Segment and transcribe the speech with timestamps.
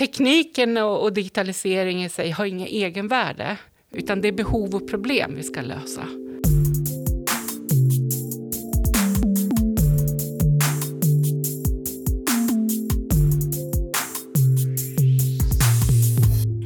[0.00, 3.56] tekniken och, och digitaliseringen i sig har inga egenvärde,
[3.92, 6.02] utan det är behov och problem vi ska lösa.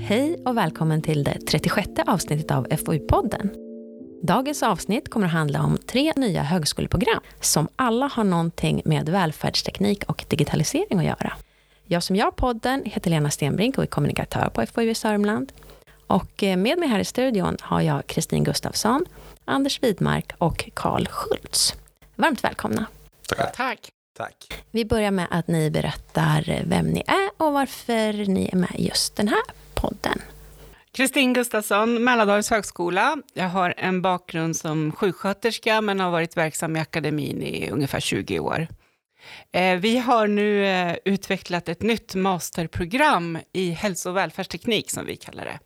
[0.06, 3.50] Hej och välkommen till det 36 avsnittet av FoU-podden.
[4.22, 10.04] Dagens avsnitt kommer att handla om tre nya högskoleprogram som alla har någonting med välfärdsteknik
[10.08, 11.32] och digitalisering att göra.
[11.86, 15.52] Jag som gör podden heter Lena Stenbrink och är kommunikatör på FoU Sörmland.
[16.06, 19.04] Och eh, med mig här i studion har jag Kristin Gustafsson,
[19.44, 21.74] Anders Widmark och Karl Schultz.
[22.16, 22.86] Varmt välkomna.
[23.28, 23.50] Tackar.
[23.56, 23.90] Tack.
[24.16, 24.64] Tack.
[24.70, 28.88] Vi börjar med att ni berättar vem ni är och varför ni är med i
[28.88, 29.42] just den här
[29.74, 30.18] podden.
[30.92, 33.16] Kristin Gustafsson, Mälardalens högskola.
[33.32, 38.38] Jag har en bakgrund som sjuksköterska, men har varit verksam i akademin i ungefär 20
[38.40, 38.68] år.
[39.52, 45.16] Eh, vi har nu eh, utvecklat ett nytt masterprogram i hälso och välfärdsteknik, som vi
[45.16, 45.58] kallar det.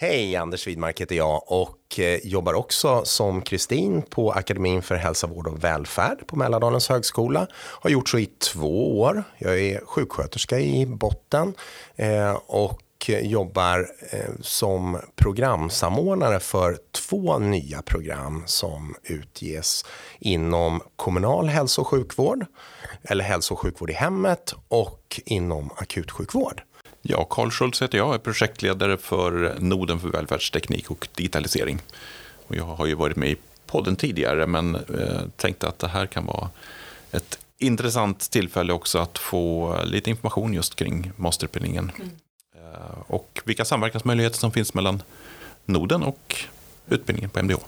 [0.00, 5.26] Hej, Anders Widmark heter jag och eh, jobbar också som Kristin på Akademin för hälsa,
[5.26, 7.46] vård och välfärd på Mälardalens högskola.
[7.54, 9.24] Har gjort så i två år.
[9.38, 11.54] Jag är sjuksköterska i botten
[12.46, 12.82] och
[13.22, 13.86] jobbar
[14.40, 19.84] som programsamordnare för två nya program som utges
[20.18, 22.46] inom kommunal hälso och sjukvård
[23.02, 26.62] eller hälso och sjukvård i hemmet och inom akutsjukvård.
[27.02, 31.78] Ja, Karl Schultz heter jag, är projektledare för Noden för välfärdsteknik och digitalisering.
[32.46, 36.06] Och jag har ju varit med i podden tidigare, men eh, tänkte att det här
[36.06, 36.50] kan vara
[37.10, 41.92] ett intressant tillfälle också att få lite information just kring masterutbildningen.
[41.96, 42.10] Mm.
[42.78, 45.02] Eh, och vilka samverkansmöjligheter som finns mellan
[45.64, 46.36] Norden och
[46.88, 47.58] utbildningen på MDH.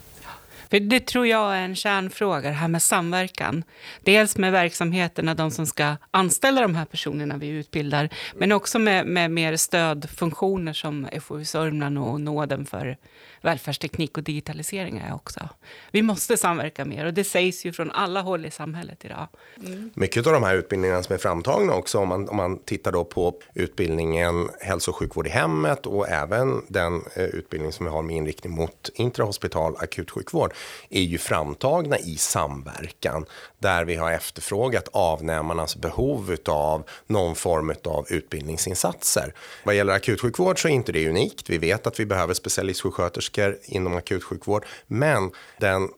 [0.70, 3.64] För det tror jag är en kärnfråga, det här med samverkan.
[4.00, 9.06] Dels med verksamheterna, de som ska anställa de här personerna vi utbildar, men också med,
[9.06, 12.96] med mer stödfunktioner som FoU Sörmland och Nåden för
[13.42, 15.48] välfärdsteknik och digitalisering är också.
[15.90, 19.28] Vi måste samverka mer och det sägs ju från alla håll i samhället idag.
[19.66, 19.90] Mm.
[19.94, 23.04] Mycket av de här utbildningarna som är framtagna också, om man, om man tittar då
[23.04, 28.02] på utbildningen hälso och sjukvård i hemmet och även den eh, utbildning som vi har
[28.02, 30.52] med inriktning mot intrahospital akutsjukvård,
[30.90, 33.26] är ju framtagna i samverkan
[33.58, 39.34] där vi har efterfrågat avnämarnas behov av någon form av utbildningsinsatser.
[39.64, 41.50] Vad gäller akutsjukvård så är inte det unikt.
[41.50, 45.88] Vi vet att vi behöver specialistsjuksköterskor inom akutsjukvård, men den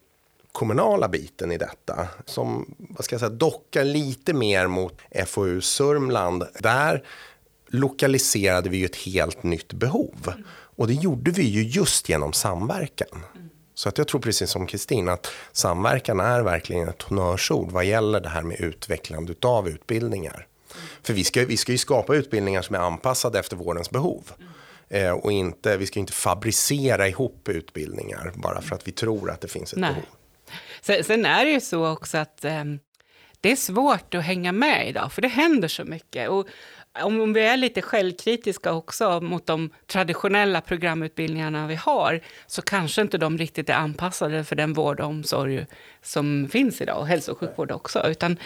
[0.53, 6.45] kommunala biten i detta som vad ska jag säga, dockar lite mer mot FoU Sörmland.
[6.59, 7.05] Där
[7.69, 10.33] lokaliserade vi ju ett helt nytt behov
[10.77, 13.23] och det gjorde vi ju just genom samverkan.
[13.75, 18.21] Så att jag tror precis som Kristin att samverkan är verkligen ett honnörsord vad gäller
[18.21, 20.47] det här med utvecklande av utbildningar.
[21.03, 24.33] För vi ska, vi ska ju skapa utbildningar som är anpassade efter vårdens behov.
[24.89, 29.41] Eh, och inte, vi ska inte fabricera ihop utbildningar bara för att vi tror att
[29.41, 29.91] det finns ett Nej.
[29.91, 30.07] behov.
[30.81, 32.65] Sen, sen är det ju så också att eh,
[33.41, 36.29] det är svårt att hänga med idag, för det händer så mycket.
[36.29, 36.47] Och
[37.01, 43.19] om vi är lite självkritiska också mot de traditionella programutbildningarna vi har, så kanske inte
[43.19, 45.67] de riktigt är anpassade för den vård och omsorg
[46.03, 48.07] som finns idag, och hälso och sjukvård också.
[48.07, 48.37] Utan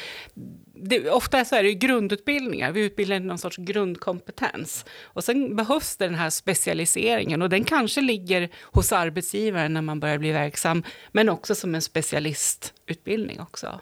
[0.74, 4.84] det, ofta så är det grundutbildningar, vi utbildar någon sorts grundkompetens.
[5.02, 10.18] Och sen behövs den här specialiseringen, och den kanske ligger hos arbetsgivaren när man börjar
[10.18, 10.82] bli verksam,
[11.12, 13.80] men också som en specialistutbildning också.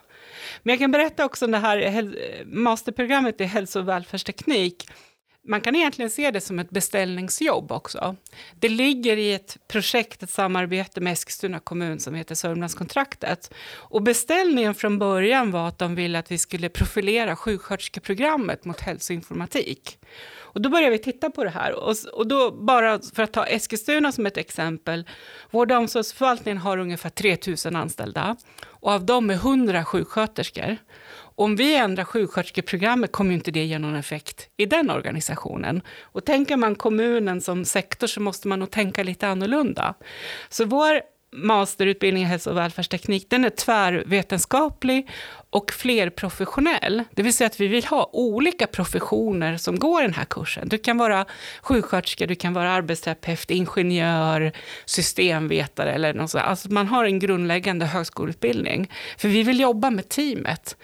[0.63, 4.89] Men jag kan berätta också om det här masterprogrammet i hälso och välfärdsteknik.
[5.47, 8.17] Man kan egentligen se det som ett beställningsjobb också.
[8.55, 13.55] Det ligger i ett projekt, ett samarbete med Eskilstuna kommun som heter Sörmlandskontraktet.
[13.75, 19.99] Och beställningen från början var att de ville att vi skulle profilera sjuksköterskeprogrammet mot hälsoinformatik.
[20.55, 21.73] Och då började vi titta på det här.
[21.73, 25.05] Och, och då bara för att ta Eskilstuna som ett exempel.
[25.51, 28.37] Vård och omsorgsförvaltningen har ungefär 3 000 anställda.
[28.65, 30.77] Och av dem är 100 sjuksköterskor.
[31.37, 35.83] Om vi ändrar sjuksköterskeprogrammet kommer inte det ge någon effekt i den organisationen.
[36.03, 39.95] Och tänker man kommunen som sektor så måste man nog tänka lite annorlunda.
[40.49, 41.01] Så vår
[41.35, 45.11] masterutbildning i hälso och välfärdsteknik, den är tvärvetenskaplig
[45.51, 47.05] och flerprofessionell.
[47.13, 50.69] Det vill säga att vi vill ha olika professioner som går den här kursen.
[50.69, 51.27] Du kan vara
[51.63, 54.53] sjuksköterska, du kan vara arbetsterapeut, ingenjör,
[54.85, 56.45] systemvetare eller något sånt.
[56.45, 58.91] Alltså man har en grundläggande högskoleutbildning.
[59.19, 60.77] För vi vill jobba med teamet.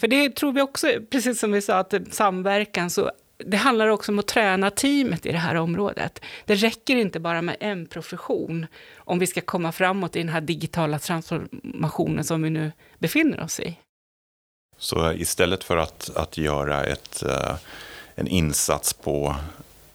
[0.00, 3.10] För det tror vi också, precis som vi sa, att samverkan så
[3.44, 6.22] det handlar också om att träna teamet i det här området.
[6.44, 8.66] Det räcker inte bara med en profession
[8.96, 13.60] om vi ska komma framåt i den här digitala transformationen som vi nu befinner oss
[13.60, 13.78] i.
[14.78, 17.54] Så istället för att, att göra ett, eh,
[18.14, 19.36] en insats på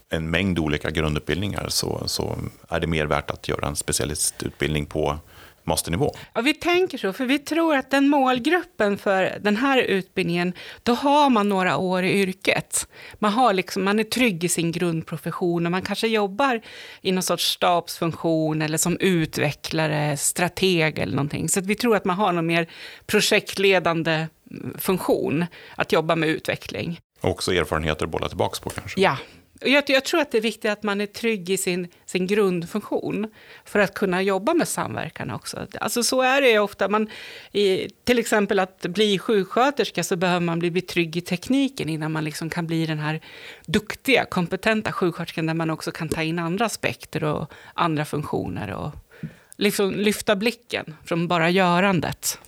[0.09, 2.37] en mängd olika grundutbildningar så, så
[2.69, 5.19] är det mer värt att göra en specialistutbildning på
[5.65, 6.11] masternivå.
[6.33, 10.53] Ja, vi tänker så, för vi tror att den målgruppen för den här utbildningen,
[10.83, 12.87] då har man några år i yrket.
[13.19, 16.61] Man, har liksom, man är trygg i sin grundprofession och man kanske jobbar
[17.01, 21.49] i någon sorts stabsfunktion eller som utvecklare, strateg eller någonting.
[21.49, 22.67] Så vi tror att man har någon mer
[23.05, 24.27] projektledande
[24.77, 25.45] funktion
[25.75, 26.99] att jobba med utveckling.
[27.21, 29.01] Också erfarenheter att bolla tillbaka på kanske?
[29.01, 29.17] Ja,
[29.59, 33.27] jag, jag, tror att det är viktigt att man är trygg i sin, sin grundfunktion
[33.65, 35.67] för att kunna jobba med samverkan också.
[35.79, 36.87] Alltså så är det ofta.
[36.87, 37.09] Man,
[37.51, 42.11] i, till exempel att bli sjuksköterska så behöver man bli, bli trygg i tekniken innan
[42.11, 43.21] man liksom kan bli den här
[43.65, 48.91] duktiga, kompetenta sjuksköterskan där man också kan ta in andra aspekter och andra funktioner och
[49.55, 52.39] liksom lyfta blicken från bara görandet.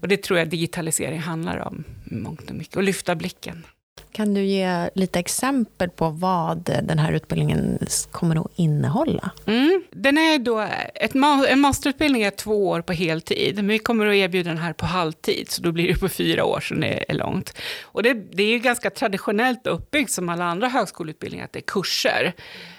[0.00, 3.64] Och det tror jag digitalisering handlar om, mångt och mycket, och lyfta blicken.
[4.12, 7.78] Kan du ge lite exempel på vad den här utbildningen
[8.10, 9.30] kommer att innehålla?
[9.46, 9.82] Mm.
[9.90, 11.14] Den är då, ett,
[11.48, 14.86] en masterutbildning är två år på heltid, men vi kommer att erbjuda den här på
[14.86, 17.58] halvtid, så då blir det på fyra år, så det är långt.
[17.82, 21.66] Och det, det är ju ganska traditionellt uppbyggt som alla andra högskoleutbildningar, att det är
[21.66, 22.32] kurser.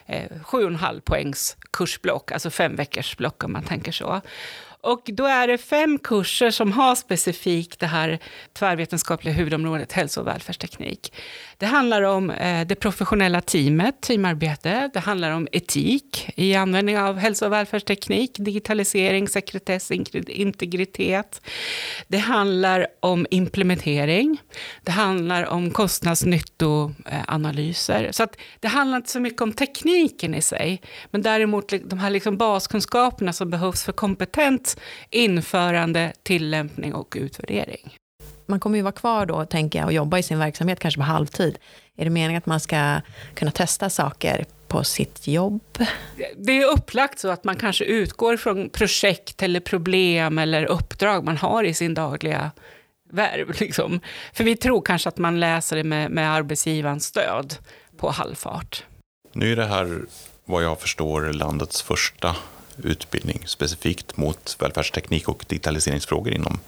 [0.05, 4.21] Eh, sju och en halv poängs kursblock, alltså fem veckors block om man tänker så.
[4.87, 8.19] Och då är det fem kurser som har specifikt det här
[8.53, 11.13] tvärvetenskapliga huvudområdet hälso och välfärdsteknik.
[11.57, 14.89] Det handlar om eh, det professionella teamet, teamarbete.
[14.93, 19.91] Det handlar om etik i användning av hälso och välfärdsteknik, digitalisering, sekretess,
[20.27, 21.41] integritet.
[22.07, 24.41] Det handlar om implementering.
[24.83, 28.11] Det handlar om kostnadsnyttoanalyser.
[28.11, 30.81] Så att det handlar inte så mycket om tekniken i sig,
[31.11, 34.76] men däremot de här liksom baskunskaperna som behövs för kompetent
[35.09, 37.97] införande, tillämpning och utvärdering
[38.47, 41.05] man kommer ju vara kvar då, tänker jag, och jobba i sin verksamhet, kanske på
[41.05, 41.57] halvtid.
[41.97, 43.01] Är det meningen att man ska
[43.33, 45.61] kunna testa saker på sitt jobb?
[46.37, 51.37] Det är upplagt så att man kanske utgår från projekt eller problem eller uppdrag man
[51.37, 52.51] har i sin dagliga
[53.11, 53.59] värv.
[53.59, 53.99] Liksom.
[54.33, 57.55] För vi tror kanske att man läser det med, med arbetsgivarens stöd
[57.97, 58.83] på halvfart.
[59.33, 60.01] Nu är det här,
[60.45, 62.35] vad jag förstår, landets första
[62.83, 66.59] utbildning specifikt mot välfärdsteknik och digitaliseringsfrågor inom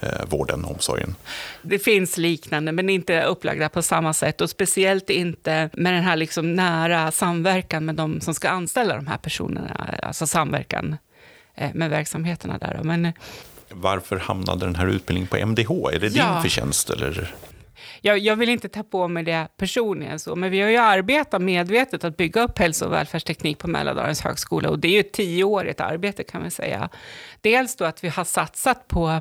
[0.00, 1.14] eh, vården och omsorgen.
[1.62, 4.40] Det finns liknande, men inte upplagda på samma sätt.
[4.40, 9.06] Och speciellt inte med den här liksom nära samverkan med de som ska anställa de
[9.06, 9.98] här personerna.
[10.02, 10.96] Alltså samverkan
[11.54, 12.80] eh, med verksamheterna där.
[12.84, 13.12] Men, eh,
[13.70, 15.70] Varför hamnade den här utbildningen på MDH?
[15.92, 16.32] Är det ja.
[16.32, 16.90] din förtjänst?
[16.90, 17.34] Eller?
[18.00, 21.42] Jag, jag, vill inte ta på mig det personligen, så, men vi har ju arbetat
[21.42, 24.70] medvetet att bygga upp hälso och välfärdsteknik på Mälardalens högskola.
[24.70, 26.88] Och det är ju ett tioårigt arbete kan man säga.
[27.40, 29.20] Dels då att vi har satsat på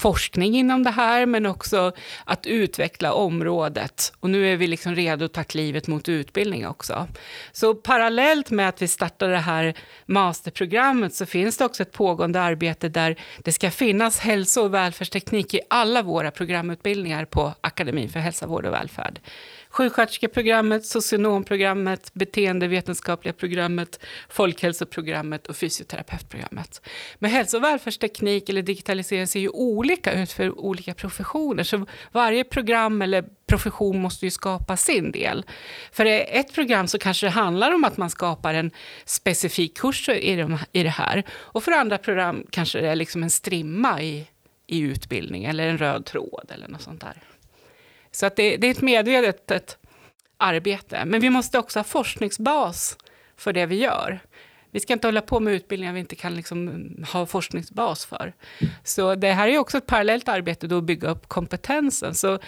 [0.00, 1.92] forskning inom det här, men också
[2.24, 4.12] att utveckla området.
[4.20, 7.08] Och nu är vi liksom redo att ta klivet mot utbildning också.
[7.52, 9.74] Så parallellt med att vi startar det här
[10.06, 15.54] masterprogrammet så finns det också ett pågående arbete där det ska finnas hälso och välfärdsteknik
[15.54, 19.20] i alla våra programutbildningar på Akademin för hälsa, vård och välfärd
[19.70, 26.82] sjuksköterskeprogrammet, socionomprogrammet, beteendevetenskapliga programmet, folkhälsoprogrammet och fysioterapeutprogrammet.
[27.18, 32.44] Men hälso och välfärdsteknik eller digitalisering ser ju olika ut för olika professioner, så varje
[32.44, 35.44] program eller profession måste ju skapa sin del.
[35.92, 38.70] För ett program så kanske det handlar om att man skapar en
[39.04, 44.02] specifik kurs i det här, och för andra program kanske det är liksom en strimma
[44.02, 44.26] i,
[44.66, 47.29] i utbildning eller en röd tråd eller något sånt där.
[48.12, 49.78] Så att det, det är ett medvetet
[50.36, 51.04] arbete.
[51.04, 52.96] Men vi måste också ha forskningsbas
[53.36, 54.20] för det vi gör.
[54.70, 58.32] Vi ska inte hålla på med utbildningar vi inte kan liksom ha forskningsbas för.
[58.84, 62.14] Så det här är också ett parallellt arbete då att bygga upp kompetensen.
[62.14, 62.38] Så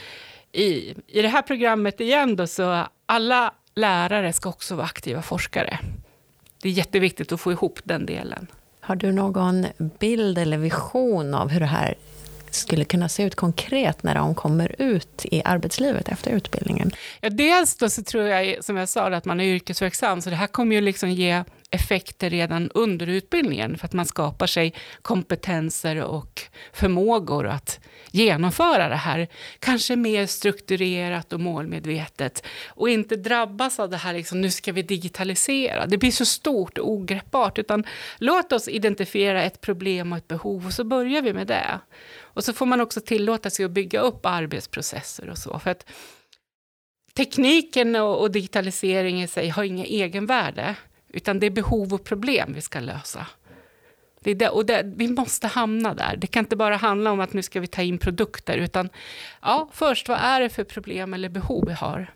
[0.52, 5.78] i, i det här programmet igen då, så alla lärare ska också vara aktiva forskare.
[6.62, 8.47] Det är jätteviktigt att få ihop den delen.
[8.81, 9.66] Har du någon
[9.99, 11.95] bild eller vision av hur det här
[12.55, 16.91] skulle kunna se ut konkret när de kommer ut i arbetslivet efter utbildningen?
[17.21, 20.37] Ja, dels då så tror jag, som jag sa, att man är yrkesverksam, så det
[20.37, 26.02] här kommer ju liksom ge effekter redan under utbildningen, för att man skapar sig kompetenser
[26.02, 33.91] och förmågor att genomföra det här, kanske mer strukturerat och målmedvetet, och inte drabbas av
[33.91, 35.87] det här, liksom, nu ska vi digitalisera.
[35.87, 37.85] Det blir så stort och ogreppbart, utan
[38.19, 41.81] låt oss identifiera ett problem och ett behov, och så börjar vi med det.
[42.19, 45.59] Och så får man också tillåta sig att bygga upp arbetsprocesser och så.
[45.59, 45.87] För att
[47.14, 50.76] tekniken och, digitaliseringen digitalisering i sig har inget egenvärde,
[51.12, 53.26] utan det är behov och problem vi ska lösa.
[54.21, 56.16] Det är det, och det, vi måste hamna där.
[56.16, 58.88] Det kan inte bara handla om att nu ska vi ta in produkter, utan
[59.42, 62.12] ja, först vad är det för problem eller behov vi har?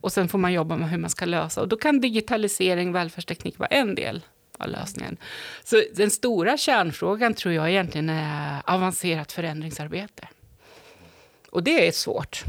[0.00, 1.60] Och sen får man jobba med hur man ska lösa.
[1.60, 4.22] Och då kan digitalisering, välfärdsteknik vara en del
[4.58, 5.16] av lösningen.
[5.64, 10.28] Så den stora kärnfrågan tror jag egentligen är avancerat förändringsarbete.
[11.50, 12.44] Och det är svårt.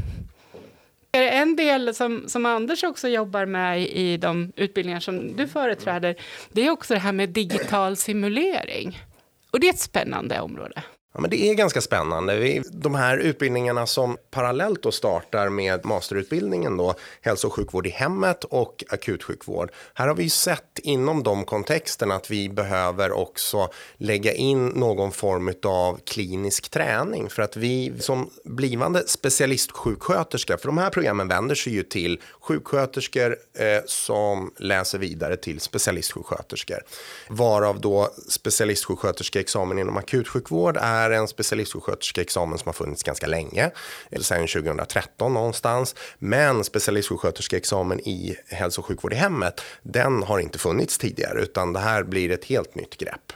[1.16, 6.16] En del som, som Anders också jobbar med i de utbildningar som du företräder,
[6.52, 8.98] det är också det här med digital simulering.
[9.50, 10.82] Och det är ett spännande område.
[11.14, 12.62] Ja, men det är ganska spännande.
[12.72, 18.44] De här utbildningarna som parallellt då startar med masterutbildningen då, hälso och sjukvård i hemmet
[18.44, 19.70] och akutsjukvård.
[19.94, 25.54] Här har vi sett inom de kontexterna att vi behöver också lägga in någon form
[25.64, 31.72] av klinisk träning för att vi som blivande specialistsjuksköterska, för de här programmen vänder sig
[31.72, 36.78] ju till sjuksköterskor eh, som läser vidare till specialistsjuksköterskor,
[37.28, 43.70] varav då specialistsjuksköterskeexamen inom akutsjukvård är är en specialistsjuksköterskeexamen som har funnits ganska länge,
[44.20, 45.94] sedan 2013 någonstans.
[46.18, 51.80] Men specialistsjuksköterskeexamen i hälso och sjukvård i hemmet, den har inte funnits tidigare, utan det
[51.80, 53.32] här blir ett helt nytt grepp.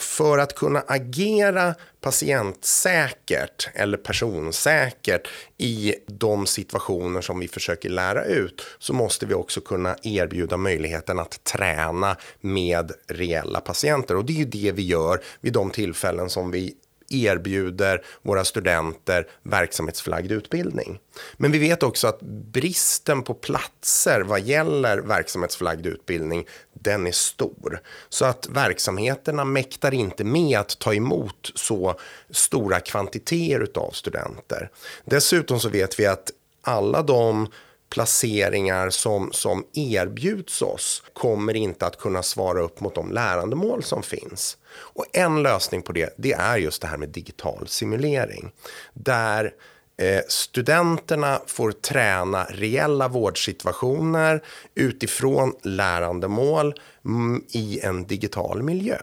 [0.00, 5.28] För att kunna agera patientsäkert eller personsäkert
[5.58, 11.18] i de situationer som vi försöker lära ut så måste vi också kunna erbjuda möjligheten
[11.18, 14.16] att träna med reella patienter.
[14.16, 16.74] Och det är ju det vi gör vid de tillfällen som vi
[17.08, 20.98] erbjuder våra studenter verksamhetsförlagd utbildning.
[21.36, 27.80] Men vi vet också att bristen på platser vad gäller verksamhetsförlagd utbildning, den är stor.
[28.08, 31.98] Så att verksamheterna mäktar inte med att ta emot så
[32.30, 34.70] stora kvantiteter av studenter.
[35.04, 36.30] Dessutom så vet vi att
[36.62, 37.48] alla de
[37.90, 44.02] placeringar som, som erbjuds oss kommer inte att kunna svara upp mot de lärandemål som
[44.02, 44.56] finns.
[44.74, 48.52] Och en lösning på det, det är just det här med digital simulering.
[48.94, 49.52] Där
[49.98, 54.42] eh, studenterna får träna reella vårdsituationer
[54.74, 56.74] utifrån lärandemål
[57.04, 58.98] mm, i en digital miljö.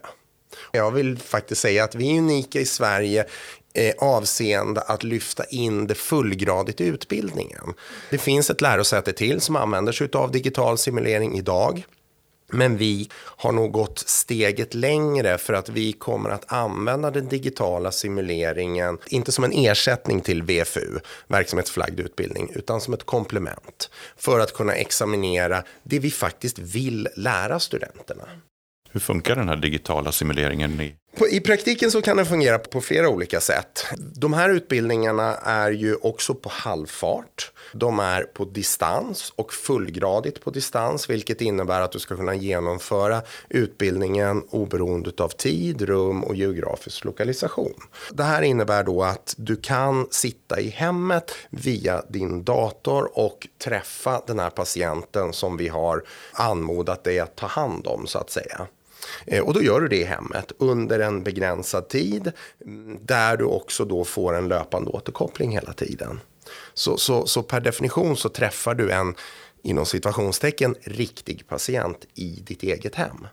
[0.71, 3.25] Jag vill faktiskt säga att vi är unika i Sverige
[3.73, 7.73] eh, avseende att lyfta in det fullgradigt i utbildningen.
[8.09, 11.85] Det finns ett lärosäte till som använder sig av digital simulering idag.
[12.53, 17.91] Men vi har nog gått steget längre för att vi kommer att använda den digitala
[17.91, 24.53] simuleringen, inte som en ersättning till VFU, verksamhetsförlagd utbildning, utan som ett komplement för att
[24.53, 28.23] kunna examinera det vi faktiskt vill lära studenterna.
[28.91, 30.81] Hur funkar den här digitala simuleringen?
[30.81, 30.95] I,
[31.29, 33.85] i praktiken så kan den fungera på flera olika sätt.
[33.97, 37.51] De här utbildningarna är ju också på halvfart.
[37.73, 43.21] De är på distans och fullgradigt på distans, vilket innebär att du ska kunna genomföra
[43.49, 47.73] utbildningen oberoende av tid, rum och geografisk lokalisation.
[48.11, 54.21] Det här innebär då att du kan sitta i hemmet via din dator och träffa
[54.27, 56.03] den här patienten som vi har
[56.33, 58.67] anmodat dig att ta hand om så att säga.
[59.25, 62.31] Eh, och då gör du det i hemmet under en begränsad tid
[63.01, 66.19] där du också då får en löpande återkoppling hela tiden.
[66.73, 69.15] Så, så, så per definition så träffar du en
[69.63, 73.27] inom situationstecken riktig patient i ditt eget hem.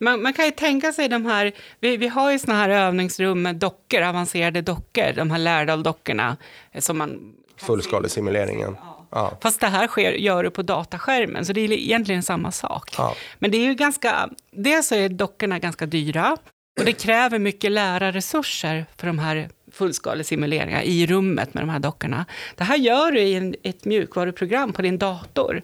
[0.00, 3.42] Man, man, kan ju tänka sig de här, vi, vi har ju såna här övningsrum
[3.42, 6.36] med dockor, avancerade dockor, de här Lärdal-dockorna.
[6.72, 6.82] Eh,
[7.56, 8.76] Fullskalesimuleringen.
[8.80, 9.03] Ja.
[9.14, 9.38] Ja.
[9.42, 12.94] Fast det här sker, gör du på dataskärmen, så det är egentligen samma sak.
[12.98, 13.14] Ja.
[13.38, 16.36] Men det är ju ganska, dels är dockorna ganska dyra,
[16.78, 22.24] och det kräver mycket lärarresurser för de här fullskalesimuleringarna i rummet med de här dockorna.
[22.56, 25.62] Det här gör du i en, ett mjukvaruprogram på din dator.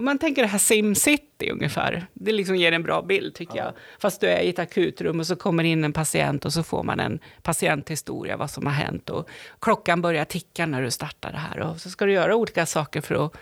[0.00, 3.64] Om man tänker det här SimCity ungefär, det liksom ger en bra bild tycker ja.
[3.64, 3.72] jag.
[3.98, 6.82] Fast du är i ett akutrum och så kommer in en patient och så får
[6.82, 9.10] man en patienthistoria, vad som har hänt.
[9.10, 9.28] Och
[9.58, 11.60] klockan börjar ticka när du startar det här.
[11.60, 13.32] Och så ska du göra olika saker för att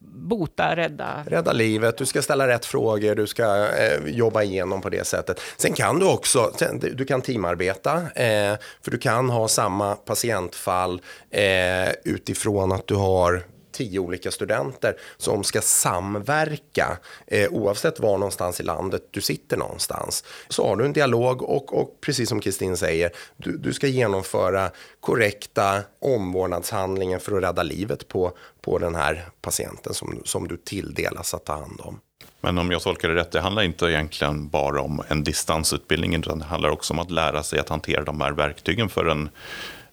[0.00, 1.24] bota, rädda...
[1.26, 5.40] Rädda livet, du ska ställa rätt frågor, du ska eh, jobba igenom på det sättet.
[5.56, 6.52] Sen kan du också,
[6.92, 11.00] du kan teamarbeta, eh, för du kan ha samma patientfall
[11.30, 13.42] eh, utifrån att du har
[13.78, 20.24] tio olika studenter som ska samverka eh, oavsett var någonstans i landet du sitter någonstans.
[20.48, 24.70] Så har du en dialog och, och precis som Kristin säger, du, du ska genomföra
[25.00, 31.34] korrekta omvårdnadshandlingar för att rädda livet på, på den här patienten som, som du tilldelas
[31.34, 32.00] att ta hand om.
[32.40, 36.38] Men om jag tolkar det rätt, det handlar inte egentligen bara om en distansutbildning, utan
[36.38, 39.28] det handlar också om att lära sig att hantera de här verktygen för en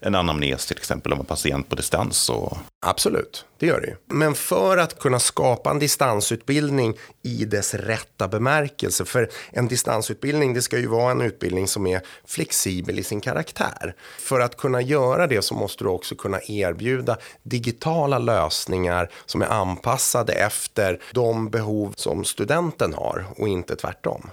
[0.06, 2.30] en anamnes till exempel om en patient på distans.
[2.30, 2.58] Och...
[2.86, 3.96] Absolut, det gör det ju.
[4.06, 6.94] Men för att kunna skapa en distansutbildning
[7.24, 12.02] i dess rätta bemärkelse, för en distansutbildning det ska ju vara en utbildning som är
[12.26, 13.96] flexibel i sin karaktär.
[14.20, 19.48] För att kunna göra det så måste du också kunna erbjuda digitala lösningar som är
[19.48, 24.30] anpassade efter de behov som studenten har och inte tvärtom.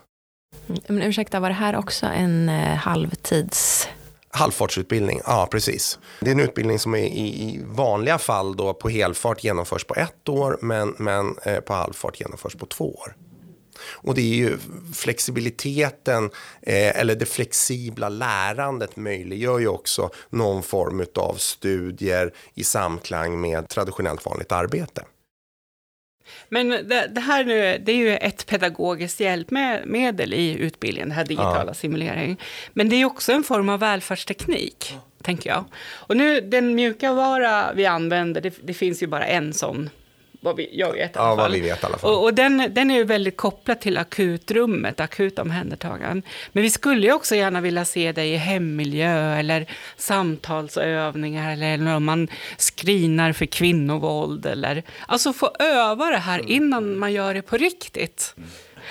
[0.87, 3.89] Men ursäkta, var det här också en eh, halvtids
[4.35, 5.99] Halvfartsutbildning, ja precis.
[6.21, 9.95] Det är en utbildning som är i, i vanliga fall då på helfart genomförs på
[9.95, 13.17] ett år men, men eh, på halvfart genomförs på två år.
[13.91, 14.59] Och det är ju
[14.95, 16.31] flexibiliteten
[16.63, 23.69] eh, eller det flexibla lärandet möjliggör ju också någon form av studier i samklang med
[23.69, 25.05] traditionellt vanligt arbete.
[26.49, 31.25] Men det, det, här nu, det är ju ett pedagogiskt hjälpmedel i utbildningen, det här
[31.25, 31.75] digitala ja.
[31.75, 32.41] simulering.
[32.73, 35.01] Men det är också en form av välfärdsteknik, ja.
[35.23, 35.65] tänker jag.
[35.85, 39.91] Och nu, den mjuka vara vi använder, det, det finns ju bara en sån
[40.45, 41.37] vad vi, jag vet i alla ja, fall.
[41.37, 42.11] Vad vi vet i alla fall.
[42.11, 46.23] Och, och den, den är ju väldigt kopplad till akutrummet, akut omhändertagande.
[46.53, 52.05] Men vi skulle ju också gärna vilja se det i hemmiljö eller samtalsövningar eller om
[52.05, 57.57] man screenar för kvinnovåld eller alltså få öva det här innan man gör det på
[57.57, 58.35] riktigt.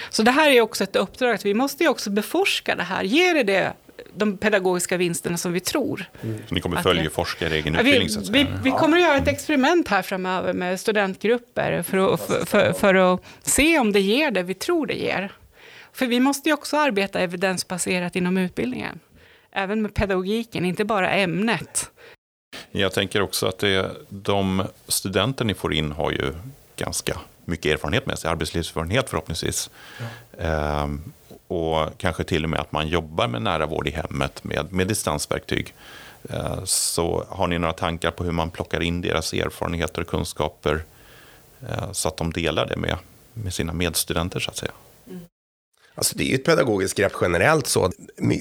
[0.10, 3.04] Så det här är också ett uppdrag att vi måste ju också beforska det här.
[3.04, 3.74] Ger det det
[4.16, 6.06] de pedagogiska vinsterna som vi tror.
[6.22, 6.38] Mm.
[6.48, 8.10] Så ni kommer följa forskare i egen utbildning?
[8.32, 12.46] Vi, vi, vi, kommer att göra ett experiment här framöver med studentgrupper för att, för,
[12.46, 15.32] för, för att se om det ger det vi tror det ger.
[15.94, 19.00] För vi måste ju också arbeta evidensbaserat inom utbildningen.
[19.52, 21.92] Även med pedagogiken, inte bara ämnet.
[22.72, 26.34] Jag tänker också att det, de studenter ni får in har ju
[26.76, 29.70] ganska mycket erfarenhet med sig, arbetslivserfarenhet förhoppningsvis.
[30.00, 30.44] Ja.
[30.44, 31.12] Ehm,
[31.52, 34.88] och kanske till och med att man jobbar med nära vård i hemmet med, med
[34.88, 35.74] distansverktyg.
[36.30, 40.84] Eh, så har ni några tankar på hur man plockar in deras erfarenheter och kunskaper
[41.70, 42.98] eh, så att de delar det med,
[43.34, 44.72] med sina medstudenter så att säga?
[45.08, 45.22] Mm.
[45.96, 47.92] Alltså det är ju ett pedagogiskt grepp generellt så.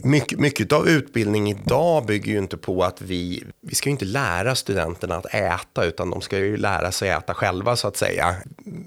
[0.02, 4.04] Mycket, mycket av utbildning idag bygger ju inte på att vi, vi ska ju inte
[4.04, 8.36] lära studenterna att äta, utan de ska ju lära sig äta själva så att säga.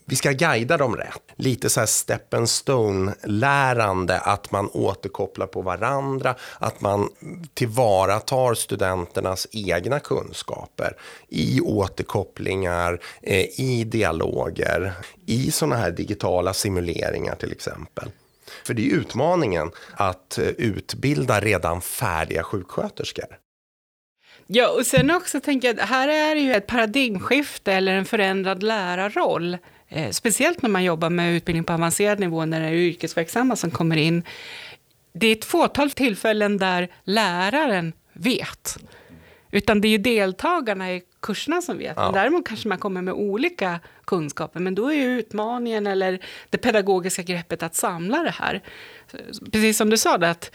[0.06, 1.22] Vi ska guida dem rätt.
[1.36, 7.10] Lite så här step and stone-lärande, att man återkopplar på varandra, att man
[7.54, 10.98] tillvaratar studenternas egna kunskaper
[11.30, 14.94] i återkopplingar, eh, i dialoger,
[15.26, 18.10] i sådana här digitala simuleringar till exempel.
[18.64, 23.38] För det är utmaningen att eh, utbilda redan färdiga sjuksköterskor.
[24.48, 28.06] Ja, och sen också tänker jag, att här är det ju ett paradigmskifte eller en
[28.06, 29.58] förändrad lärarroll.
[29.90, 33.72] Eh, speciellt när man jobbar med utbildning på avancerad nivå, när det är yrkesverksamma som
[33.72, 34.24] kommer in.
[35.14, 38.78] Det är ett fåtal tillfällen där läraren vet.
[39.54, 41.94] Utan det är ju deltagarna i kurserna som vet.
[41.96, 42.12] Ja.
[42.14, 44.60] Däremot kanske man kommer med olika kunskaper.
[44.60, 48.62] Men då är ju utmaningen eller det pedagogiska greppet att samla det här.
[49.52, 50.52] Precis som du sa, det, att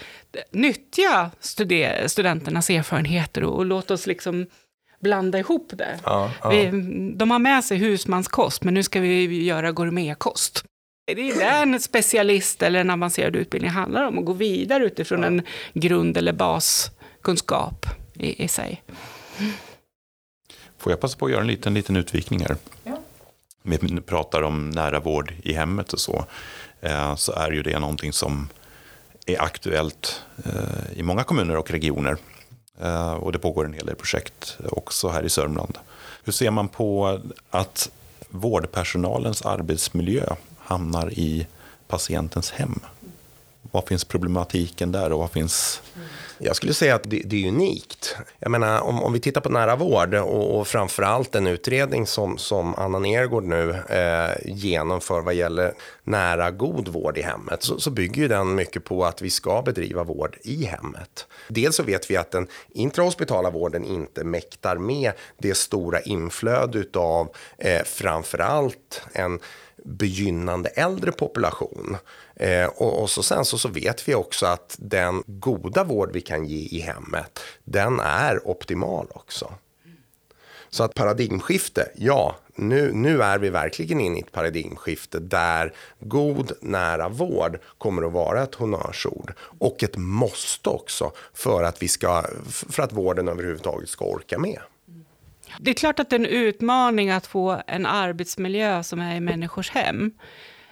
[0.50, 1.30] nyttja
[2.06, 4.46] studenternas erfarenheter och, och låt oss liksom
[5.00, 5.98] blanda ihop det.
[6.04, 6.50] Ja, ja.
[6.50, 6.70] Vi,
[7.16, 10.64] de har med sig husmanskost, men nu ska vi göra gourmetkost.
[11.06, 15.24] Det är det en specialist eller en avancerad utbildning handlar om, att gå vidare utifrån
[15.24, 15.42] en
[15.74, 17.86] grund eller baskunskap
[18.18, 18.82] i, i sig.
[20.78, 22.56] Får jag passa på att göra en liten, liten utvikning här?
[22.84, 22.98] Ja.
[23.62, 26.24] Vi pratar om nära vård i hemmet och så.
[26.80, 28.48] Eh, så är ju det någonting som
[29.26, 32.16] är aktuellt eh, i många kommuner och regioner.
[32.80, 35.78] Eh, och det pågår en hel del projekt också här i Sörmland.
[36.24, 37.90] Hur ser man på att
[38.28, 41.46] vårdpersonalens arbetsmiljö hamnar i
[41.88, 42.80] patientens hem?
[43.62, 45.82] Vad finns problematiken där och vad finns
[46.38, 48.16] jag skulle säga att det, det är unikt.
[48.38, 52.38] Jag menar, om, om vi tittar på nära vård och, och framförallt den utredning som,
[52.38, 55.72] som Anna Nergård nu eh, genomför vad gäller
[56.04, 59.62] nära god vård i hemmet så, så bygger ju den mycket på att vi ska
[59.62, 61.26] bedriva vård i hemmet.
[61.48, 67.28] Dels så vet vi att den intrahospitala vården inte mäktar med det stora inflödet av
[67.58, 69.40] eh, framförallt en
[69.84, 71.96] begynnande äldre population.
[72.38, 76.20] Eh, och, och, så sen så, så vet vi också att den goda vård vi
[76.20, 79.52] kan ge i hemmet, den är optimal också.
[80.70, 86.52] Så att paradigmskifte, ja, nu, nu är vi verkligen inne i ett paradigmskifte där god
[86.60, 92.24] nära vård kommer att vara ett honnörsord och ett måste också för att, vi ska,
[92.50, 94.60] för att vården överhuvudtaget ska orka med.
[95.60, 99.20] Det är klart att det är en utmaning att få en arbetsmiljö som är i
[99.20, 100.12] människors hem.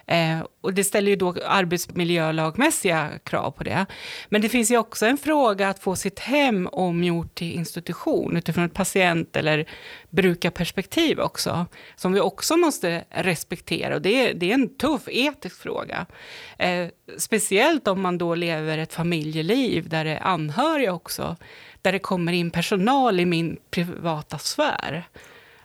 [0.07, 3.85] Eh, och det ställer ju då arbetsmiljölagmässiga krav på det.
[4.29, 8.63] Men det finns ju också en fråga att få sitt hem omgjort till institution utifrån
[8.63, 9.65] ett patient eller
[10.09, 11.65] brukarperspektiv också,
[11.95, 13.95] som vi också måste respektera.
[13.95, 16.05] Och det är, det är en tuff etisk fråga.
[16.59, 21.35] Eh, speciellt om man då lever ett familjeliv där det är anhöriga också,
[21.81, 25.03] där det kommer in personal i min privata sfär.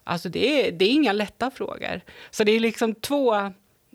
[0.05, 2.01] Alltså det är, det är inga lätta frågor.
[2.31, 3.53] Så det är liksom två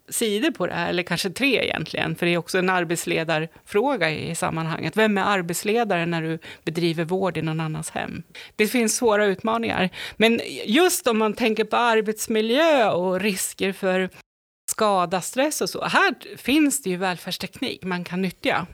[0.09, 4.35] sidor på det här, eller kanske tre egentligen, för det är också en arbetsledarfråga i
[4.35, 4.97] sammanhanget.
[4.97, 8.23] Vem är arbetsledare när du bedriver vård i någon annans hem?
[8.55, 14.09] Det finns svåra utmaningar, men just om man tänker på arbetsmiljö och risker för
[14.69, 18.67] skada, stress och så, här finns det ju välfärdsteknik man kan nyttja.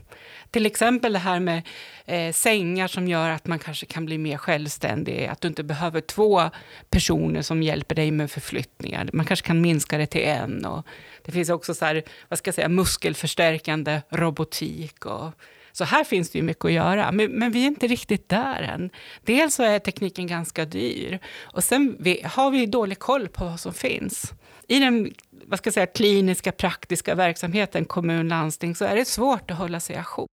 [0.50, 1.62] Till exempel det här med
[2.04, 6.00] eh, sängar som gör att man kanske kan bli mer självständig, att du inte behöver
[6.00, 6.50] två
[6.90, 9.10] personer som hjälper dig med förflyttningar.
[9.12, 10.64] Man kanske kan minska det till en.
[10.64, 10.86] Och
[11.24, 15.06] det finns också så här, vad ska jag säga, muskelförstärkande robotik.
[15.06, 15.32] Och,
[15.72, 18.62] så här finns det ju mycket att göra, men, men, vi är inte riktigt där
[18.62, 18.90] än.
[19.22, 23.60] Dels så är tekniken ganska dyr och sen vi, har vi dålig koll på vad
[23.60, 24.32] som finns.
[24.68, 25.12] I den
[25.46, 29.80] vad ska jag säga, kliniska, praktiska verksamheten, kommun, landsting, så är det svårt att hålla
[29.80, 30.26] sig ajour.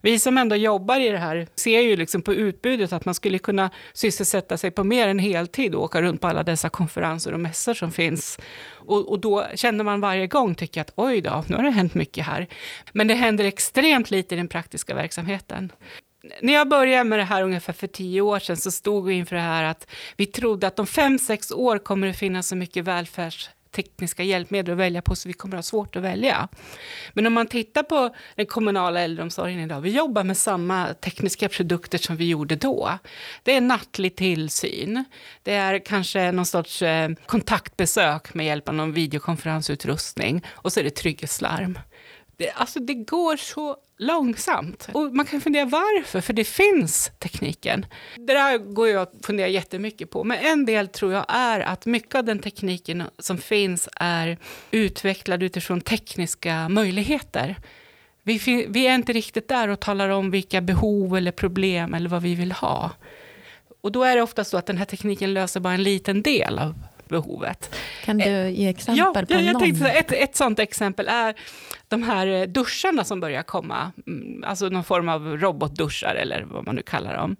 [0.00, 3.38] Vi som ändå jobbar i det här ser ju liksom på utbudet att man skulle
[3.38, 7.40] kunna sysselsätta sig på mer än heltid och åka runt på alla dessa konferenser och
[7.40, 8.38] mässor som finns.
[8.68, 11.94] Och, och då känner man varje gång, tycker att oj då, nu har det hänt
[11.94, 12.46] mycket här.
[12.92, 15.72] Men det händer extremt lite i den praktiska verksamheten
[16.42, 19.36] när jag började med det här ungefär för tio år sedan så stod vi inför
[19.36, 19.86] det här att
[20.16, 24.72] vi trodde att om fem, sex år kommer det finnas så mycket välfärds tekniska hjälpmedel
[24.72, 26.48] att välja på, så vi kommer att ha svårt att välja.
[27.12, 31.98] Men om man tittar på den kommunala äldreomsorgen idag, vi jobbar med samma tekniska produkter
[31.98, 32.98] som vi gjorde då.
[33.42, 35.04] Det är nattlig tillsyn,
[35.42, 40.84] det är kanske någon sorts eh, kontaktbesök med hjälp av någon videokonferensutrustning och så är
[40.84, 41.78] det trygghetslarm.
[42.36, 44.88] Det, alltså det går så långsamt.
[44.92, 47.86] Och man kan fundera varför, för det finns tekniken.
[48.16, 50.24] Det där går jag att fundera jättemycket på.
[50.24, 54.38] Men en del tror jag är att mycket av den tekniken som finns är
[54.70, 57.56] utvecklad utifrån tekniska möjligheter.
[58.22, 62.22] Vi, vi är inte riktigt där och talar om vilka behov eller problem eller vad
[62.22, 62.90] vi vill ha.
[63.80, 66.58] Och då är det ofta så att den här tekniken löser bara en liten del
[66.58, 66.74] av
[67.08, 67.74] behovet.
[68.04, 69.62] Kan du ge exempel ja, på jag, jag någon?
[69.62, 71.34] Tänkte, ett, ett sånt exempel är
[71.88, 76.66] de här eh, duscharna som börjar komma, mm, alltså någon form av robotduschar eller vad
[76.66, 77.36] man nu kallar dem.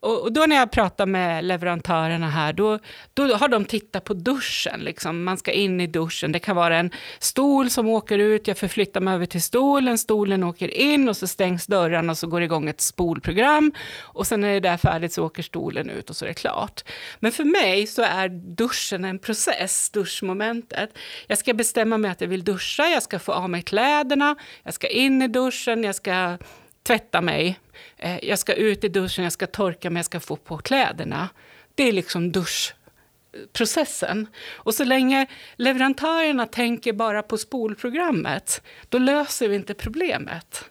[0.00, 2.78] Och, då när jag pratar med leverantörerna här, då,
[3.14, 4.80] då har de tittat på duschen.
[4.80, 5.24] Liksom.
[5.24, 6.32] Man ska in i duschen.
[6.32, 10.44] Det kan vara en stol som åker ut, jag förflyttar mig över till stolen, stolen
[10.44, 13.72] åker in och så stängs dörrarna och så går det igång ett spolprogram.
[14.00, 16.34] Och sen när det är där färdigt så åker stolen ut och så är det
[16.34, 16.84] klart.
[17.18, 20.90] Men för mig så är duschen en process, duschmomentet.
[21.26, 24.74] Jag ska bestämma mig att jag vill duscha, jag ska få av mig kläderna, jag
[24.74, 26.38] ska in i duschen, jag ska
[26.82, 27.58] tvätta mig,
[27.96, 31.28] eh, jag ska ut i duschen, jag ska torka mig, jag ska få på kläderna.
[31.74, 34.26] Det är liksom duschprocessen.
[34.48, 40.70] Och så länge leverantörerna tänker bara på spolprogrammet, då löser vi inte problemet.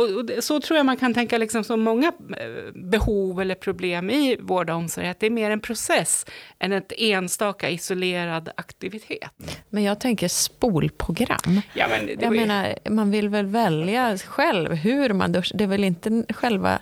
[0.00, 4.36] Och, så tror jag man kan tänka liksom som många eh, behov eller problem i
[4.40, 6.26] vård och omsorg, att det är mer en process
[6.58, 9.30] än ett enstaka isolerad aktivitet.
[9.68, 11.60] Men jag tänker spolprogram.
[11.74, 15.58] Ja, men det, jag menar, man vill väl välja själv hur man duschar.
[15.58, 16.80] Det är väl inte själva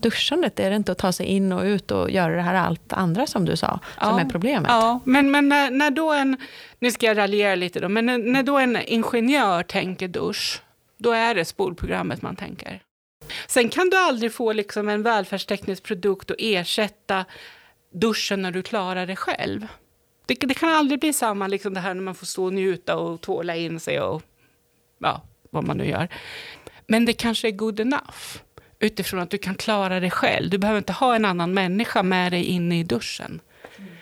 [0.00, 2.92] duschandet, är det inte att ta sig in och ut och göra det här allt
[2.92, 4.70] andra som du sa, ja, som är problemet?
[4.70, 6.36] Ja, men, men när, när då en,
[6.78, 10.62] nu ska jag raljera lite då, men när, när då en ingenjör tänker dusch,
[10.98, 12.82] då är det spolprogrammet man tänker.
[13.46, 17.24] Sen kan du aldrig få liksom en välfärdsteknisk produkt att ersätta
[17.92, 19.66] duschen när du klarar det själv.
[20.26, 22.96] Det, det kan aldrig bli samma, liksom det här när man får stå och njuta
[22.96, 24.22] och tvåla in sig och
[24.98, 26.08] ja, vad man nu gör.
[26.86, 28.38] Men det kanske är good enough
[28.78, 30.50] utifrån att du kan klara det själv.
[30.50, 33.40] Du behöver inte ha en annan människa med dig inne i duschen.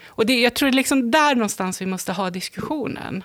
[0.06, 3.24] Och det, jag tror det är liksom där någonstans vi måste ha diskussionen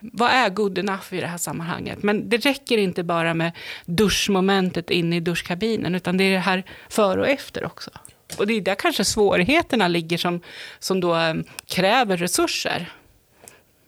[0.00, 2.02] vad är good enough i det här sammanhanget?
[2.02, 3.52] Men det räcker inte bara med
[3.84, 7.90] duschmomentet inne i duschkabinen, utan det är det här före och efter också.
[8.38, 10.40] Och det är där kanske svårigheterna ligger som,
[10.78, 11.34] som då eh,
[11.66, 12.92] kräver resurser.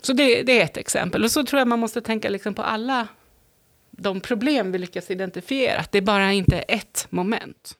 [0.02, 1.24] Så det, det, är ett exempel.
[1.24, 3.08] Och så tror jag man måste tänka liksom på alla
[3.90, 5.80] de problem vi lyckas identifiera.
[5.80, 7.76] Att det är bara inte ett moment.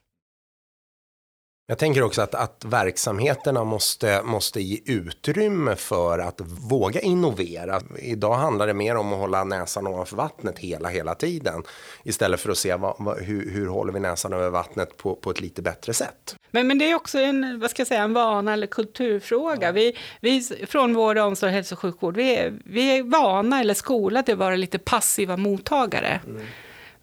[1.73, 7.81] Jag tänker också att, att verksamheterna måste, måste ge utrymme för att våga innovera.
[7.99, 11.63] Idag handlar det mer om att hålla näsan ovanför vattnet hela, hela tiden.
[12.03, 15.31] Istället för att se vad, vad, hur, hur håller vi näsan över vattnet på, på
[15.31, 16.35] ett lite bättre sätt.
[16.51, 19.71] Men, men det är också en, vad ska jag säga, en vana eller kulturfråga.
[19.71, 23.73] Vi, vi från vård, omsorg och hälso och sjukvård, vi är, vi är vana eller
[23.73, 26.19] skolade att vara lite passiva mottagare.
[26.27, 26.41] Mm.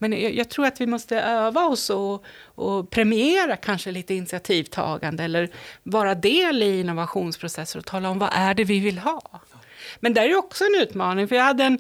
[0.01, 5.25] Men jag, jag, tror att vi måste öva oss och, och, premiera kanske lite initiativtagande
[5.25, 5.49] eller
[5.83, 9.41] vara del i innovationsprocesser och tala om vad är det vi vill ha.
[10.01, 11.79] Men där är också en utmaning, för jag hade en,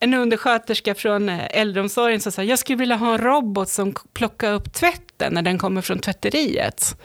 [0.00, 4.52] en undersköterska från eh, äldreomsorgen som sa, jag skulle vilja ha en robot som plockar
[4.52, 6.96] upp tvätten när den kommer från tvätteriet.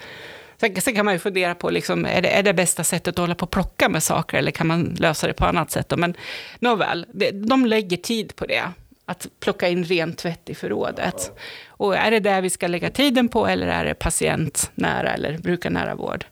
[0.57, 3.35] Sen, kan man ju fundera på, liksom, är, det, är det bästa sättet att hålla
[3.35, 5.93] på och plocka med saker, eller kan man lösa det på annat sätt?
[5.97, 6.15] Men
[6.59, 8.71] nåväl, de lägger tid på det
[9.09, 11.31] att plocka in ren tvätt i förrådet.
[11.67, 15.95] Och är det där vi ska lägga tiden på eller är det patientnära eller brukarnära
[15.95, 16.25] vård?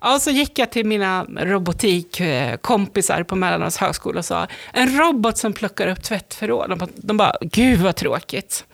[0.00, 5.52] Ja, så gick jag till mina robotikkompisar på Mälardalens högskola och sa, en robot som
[5.52, 6.88] plockar upp tvättförråd.
[6.94, 8.64] De bara, gud vad tråkigt.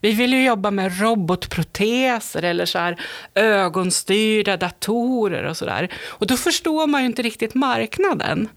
[0.00, 3.00] Vi vill ju jobba med robotproteser eller så här
[3.34, 5.88] ögonstyrda datorer och sådär.
[6.06, 8.48] Och då förstår man ju inte riktigt marknaden.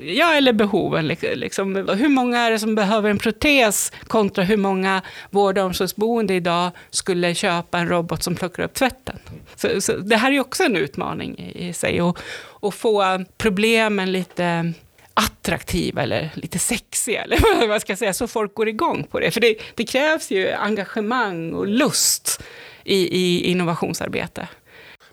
[0.00, 1.08] Ja, eller behoven.
[1.34, 6.34] Liksom, hur många är det som behöver en protes kontra hur många vård och omsorgsboende
[6.34, 9.18] idag skulle köpa en robot som plockar upp tvätten.
[9.56, 12.00] Så, så det här är ju också en utmaning i sig.
[12.00, 14.72] att få problemen lite
[15.14, 19.30] attraktiva eller lite sexiga, eller vad man ska säga, så folk går igång på det.
[19.30, 22.42] För det, det krävs ju engagemang och lust
[22.84, 24.48] i, i innovationsarbete.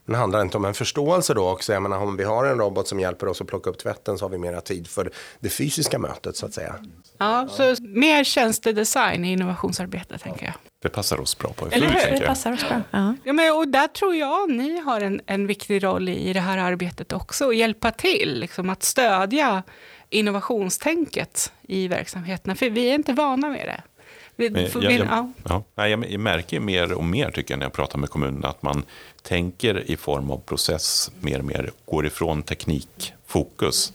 [0.10, 1.74] Men handlar det inte om en förståelse då också?
[1.74, 4.26] Jag menar, om vi har en robot som hjälper oss att plocka upp tvätten så
[4.26, 6.76] har vi mera tid för det fysiska mötet så att säga.
[7.18, 10.54] Ja, så mer tjänstedesign i innovationsarbete tänker jag.
[10.82, 12.20] Det passar oss bra på Eller hur?
[12.20, 12.82] Det passar oss bra.
[12.92, 13.16] Ja.
[13.24, 16.58] Ja, men, och där tror jag ni har en, en viktig roll i det här
[16.58, 19.64] arbetet också, att hjälpa till, liksom, att stödja
[20.10, 23.82] innovationstänket i verksamheterna, för vi är inte vana med det.
[24.40, 25.64] Vi, jag, jag, ja.
[25.76, 28.84] Ja, jag märker mer och mer tycker jag när jag pratar med kommunerna att man
[29.22, 33.94] tänker i form av process mer och mer, går ifrån teknikfokus.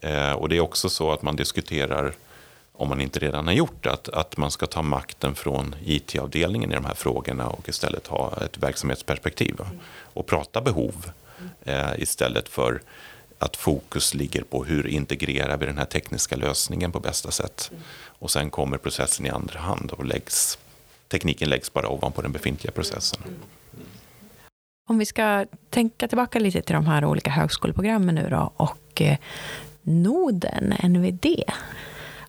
[0.00, 2.12] Eh, och det är också så att man diskuterar,
[2.72, 6.72] om man inte redan har gjort det, att, att man ska ta makten från IT-avdelningen
[6.72, 9.56] i de här frågorna och istället ha ett verksamhetsperspektiv
[10.14, 11.10] och prata behov
[11.64, 12.80] eh, istället för
[13.38, 17.70] att fokus ligger på hur integrerar vi den här tekniska lösningen på bästa sätt.
[18.20, 20.58] Och sen kommer processen i andra hand och läggs,
[21.08, 23.20] tekniken läggs bara ovanpå den befintliga processen.
[24.88, 29.18] Om vi ska tänka tillbaka lite till de här olika högskoleprogrammen nu då och eh,
[29.82, 31.26] Noden, NVD.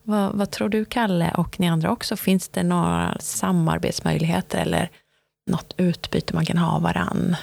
[0.03, 2.15] Vad, vad, tror du, Kalle, och ni andra också?
[2.15, 4.89] Finns det några samarbetsmöjligheter eller
[5.47, 7.35] något utbyte man kan ha varann?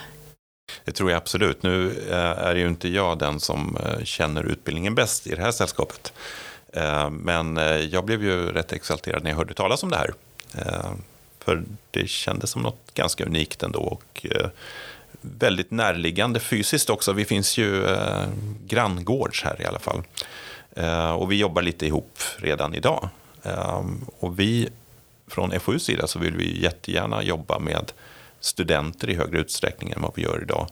[0.85, 1.63] Det tror jag absolut.
[1.63, 5.53] Nu eh, är ju inte jag den som eh, känner utbildningen bäst i det här
[5.53, 6.13] sällskapet.
[6.73, 10.15] Eh, men eh, jag blev ju rätt exalterad när jag hörde talas om det här.
[10.59, 10.93] Eh,
[11.39, 14.27] för det kändes som något ganska unikt ändå och
[15.21, 17.13] väldigt närliggande fysiskt också.
[17.13, 17.97] Vi finns ju
[18.67, 20.03] granngårds här i alla fall.
[21.19, 23.09] Och vi jobbar lite ihop redan idag.
[24.19, 24.69] Och vi
[25.27, 27.93] från FOUs sida så vill vi jättegärna jobba med
[28.41, 30.69] studenter i högre utsträckning än vad vi gör idag.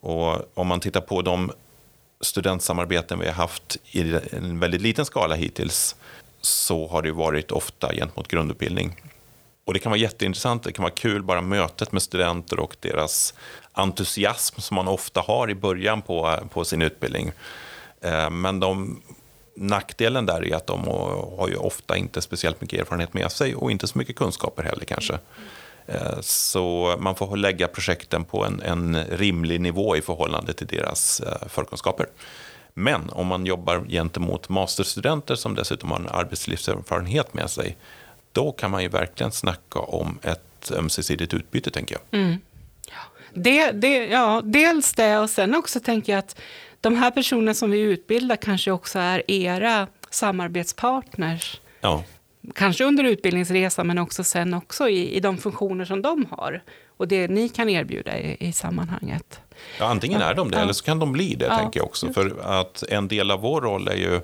[0.00, 1.52] Och om man tittar på de
[2.22, 5.96] studentsamarbeten vi har haft i en väldigt liten skala hittills
[6.40, 9.00] så har det varit ofta gentemot grundutbildning.
[9.64, 13.34] Och det kan vara jätteintressant, det kan vara kul bara mötet med studenter och deras
[13.72, 17.32] entusiasm som man ofta har i början på, på sin utbildning.
[18.00, 19.02] Eh, men de,
[19.56, 20.86] nackdelen där är att de
[21.38, 24.84] har ju ofta inte speciellt mycket erfarenhet med sig och inte så mycket kunskaper heller
[24.84, 25.18] kanske.
[25.86, 31.20] Eh, så man får lägga projekten på en, en rimlig nivå i förhållande till deras
[31.20, 32.06] eh, förkunskaper.
[32.74, 37.76] Men om man jobbar gentemot masterstudenter som dessutom har en arbetslivserfarenhet med sig,
[38.32, 42.20] då kan man ju verkligen snacka om ett ömsesidigt utbyte, tänker jag.
[42.20, 42.38] Mm.
[43.34, 46.40] Det, det, ja, dels det, och sen också tänker jag att
[46.80, 51.60] de här personerna som vi utbildar kanske också är era samarbetspartners.
[51.80, 52.04] Ja
[52.54, 56.62] kanske under utbildningsresan, men också sen också i, i de funktioner som de har.
[56.96, 59.40] Och det ni kan erbjuda i, i sammanhanget.
[59.78, 60.62] Ja, antingen är de det, ja.
[60.62, 61.58] eller så kan de bli det, ja.
[61.58, 62.12] tänker jag också.
[62.12, 64.20] För att en del av vår roll är ju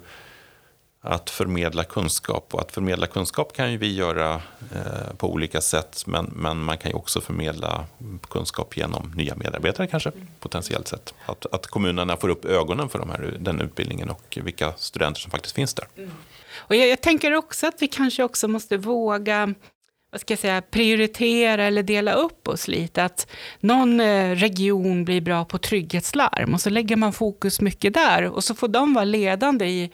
[1.08, 2.54] att förmedla kunskap.
[2.54, 4.34] Och att förmedla kunskap kan ju vi göra
[4.74, 7.84] eh, på olika sätt, men, men man kan ju också förmedla
[8.30, 11.14] kunskap genom nya medarbetare kanske, potentiellt sett.
[11.26, 15.30] Att, att kommunerna får upp ögonen för de här, den utbildningen och vilka studenter som
[15.30, 15.86] faktiskt finns där.
[15.96, 16.10] Mm.
[16.56, 19.54] Och jag, jag, tänker också att vi kanske också måste våga
[20.10, 23.04] vad ska jag säga, prioritera eller dela upp oss lite.
[23.04, 28.24] Att någon eh, region blir bra på trygghetslarm och så lägger man fokus mycket där
[28.24, 29.90] och så får de vara ledande i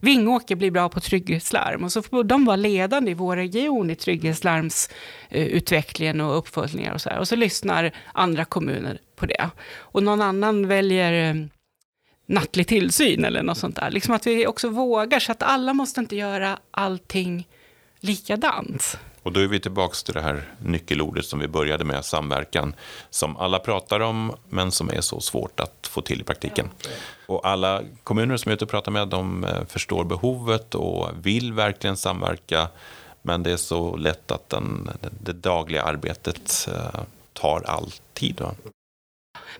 [0.00, 3.96] Vingåker blir bra på trygghetslarm och så får de vara ledande i vår region i
[3.96, 7.18] trygghetslarmsutvecklingen eh, och uppföljningar och så här.
[7.18, 9.50] Och så lyssnar andra kommuner på det.
[9.76, 11.36] Och någon annan väljer eh,
[12.26, 13.90] nattlig tillsyn eller något sånt där.
[13.90, 17.48] Liksom att vi också vågar, så att alla måste inte göra allting
[18.00, 18.98] likadant.
[19.22, 22.74] Och då är vi tillbaka till det här nyckelordet som vi började med, samverkan,
[23.10, 26.68] som alla pratar om, men som är så svårt att få till i praktiken.
[27.26, 31.08] Och alla kommuner som jag är ute och pratar med, de eh, förstår behovet och
[31.22, 32.68] vill verkligen samverka,
[33.22, 37.00] men det är så lätt att den, det dagliga arbetet eh,
[37.32, 38.42] tar all tid.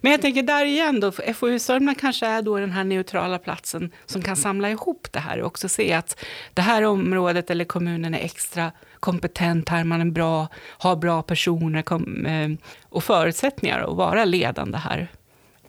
[0.01, 3.91] Men jag tänker där igen då, FoU Sörmland kanske är då den här neutrala platsen
[4.07, 6.25] som kan samla ihop det här och också se att
[6.55, 11.83] det här området eller kommunen är extra kompetent, här man är bra, har bra personer
[11.83, 12.49] kom, eh,
[12.89, 15.09] och förutsättningar att vara ledande här.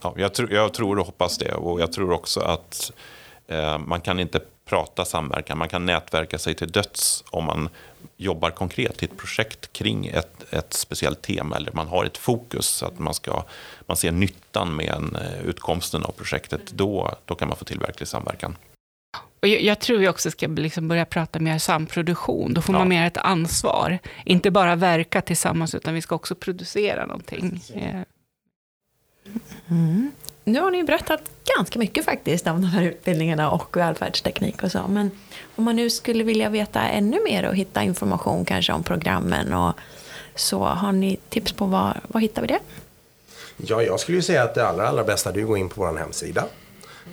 [0.02, 2.92] Ja, jag, tr jag tror och hoppas det och jag tror också att
[3.48, 7.70] eh, man kan inte prata samverkan, man kan nätverka sig till döds om man
[8.18, 12.66] jobbar konkret i ett projekt kring ett, ett speciellt tema eller man har ett fokus
[12.66, 13.44] så att man, ska,
[13.86, 17.80] man ser nyttan med en, eh, utkomsten av projektet, då, då kan man få till
[17.80, 18.56] verklig samverkan.
[19.42, 22.54] Och jag, jag tror vi också ska liksom börja prata mer samproduktion.
[22.54, 22.80] Då får ja.
[22.80, 24.00] man mer ett ansvar.
[24.26, 27.62] Inte bara verka tillsammans, utan vi ska också producera någonting.
[29.68, 30.12] Mm.
[30.44, 31.22] Nu har ni ju berättat
[31.58, 34.88] ganska mycket faktiskt om de här utbildningarna och välfärdsteknik och så.
[34.88, 35.12] Men
[35.56, 39.74] om man nu skulle vilja veta ännu mer och hitta information kanske om programmen och
[40.36, 42.60] så, har ni tips på var, var hittar vi det?
[43.58, 45.82] Ja, jag skulle ju säga att det allra, allra bästa är att gå in på
[45.82, 46.46] vår hemsida.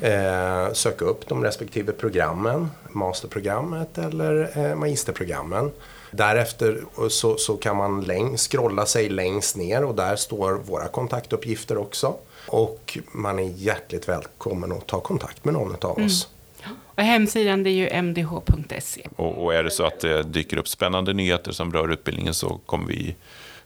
[0.00, 5.70] Eh, söka upp de respektive programmen, masterprogrammet eller eh, magisterprogrammen.
[6.10, 11.78] Därefter så, så kan man läng- scrolla sig längst ner och där står våra kontaktuppgifter
[11.78, 12.14] också.
[12.46, 16.28] Och man är hjärtligt välkommen att ta kontakt med någon av oss.
[16.62, 16.76] Mm.
[16.84, 19.06] Och hemsidan är ju mdh.se.
[19.16, 22.60] Och, och, är det så att det dyker upp spännande nyheter som rör utbildningen så
[22.66, 23.16] kommer vi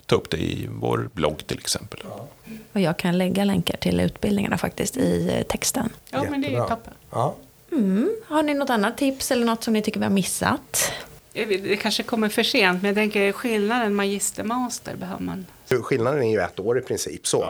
[0.07, 2.01] ta upp det i vår blogg till exempel.
[2.73, 5.89] Och jag kan lägga länkar till utbildningarna faktiskt i eh, texten.
[6.11, 6.31] Ja, Jättebra.
[6.31, 6.93] men det är toppen.
[7.11, 7.35] Ja.
[7.73, 8.11] Mm.
[8.27, 10.93] Har ni något annat tips eller något som ni tycker vi har missat?
[11.35, 15.47] Det kanske kommer för sent, men jag tänker skillnaden magister-master behöver man.
[15.83, 17.27] Skillnaden är ju ett år i princip.
[17.27, 17.49] så.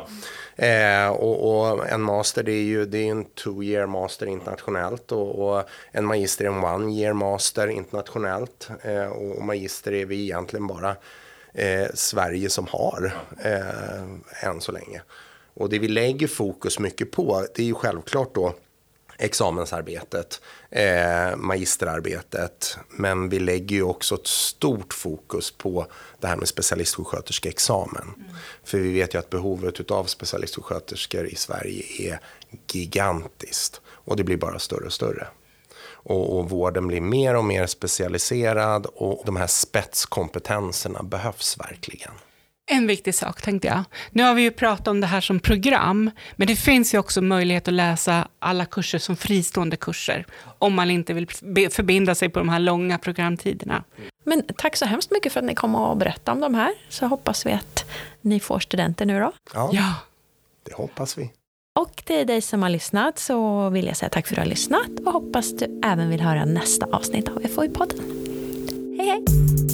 [0.56, 0.64] Ja.
[0.64, 5.12] Eh, och, och, en master det är ju det är en two year master internationellt
[5.12, 8.68] och, och en magister är en one year master internationellt.
[8.82, 10.96] Eh, och magister är vi egentligen bara
[11.54, 15.02] eh, Sverige som har eh, än så länge.
[15.54, 18.54] Och det vi lägger fokus mycket på det är ju självklart då
[19.24, 22.78] examensarbetet, eh, magisterarbetet.
[22.88, 25.86] Men vi lägger ju också ett stort fokus på
[26.20, 28.02] det här med specialistsjuksköterskeexamen.
[28.02, 28.36] Mm.
[28.64, 32.20] För vi vet ju att behovet av specialistsjuksköterskor i Sverige är
[32.72, 33.80] gigantiskt.
[33.86, 35.26] Och det blir bara större och större.
[35.86, 42.12] Och, och vården blir mer och mer specialiserad och de här spetskompetenserna behövs verkligen.
[42.66, 43.84] En viktig sak tänkte jag.
[44.10, 47.22] Nu har vi ju pratat om det här som program, men det finns ju också
[47.22, 50.26] möjlighet att läsa alla kurser som fristående kurser,
[50.58, 51.28] om man inte vill
[51.70, 53.84] förbinda sig på de här långa programtiderna.
[54.24, 57.06] Men tack så hemskt mycket för att ni kom och berättade om de här, så
[57.06, 57.84] hoppas vi att
[58.20, 59.32] ni får studenter nu då.
[59.54, 59.94] Ja, ja.
[60.62, 61.30] det hoppas vi.
[61.80, 64.48] Och till dig som har lyssnat så vill jag säga tack för att du har
[64.48, 68.00] lyssnat och hoppas du även vill höra nästa avsnitt av FoI-podden.
[68.98, 69.73] Hej hej!